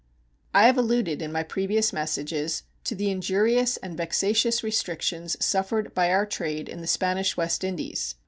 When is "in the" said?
6.67-6.87